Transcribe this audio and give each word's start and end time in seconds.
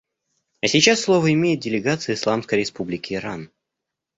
А 0.61 0.65
сейчас 0.67 1.01
слово 1.01 1.31
имеет 1.31 1.59
делегация 1.59 2.15
Исламской 2.15 2.57
Республики 2.57 3.13
Иран. 3.13 3.51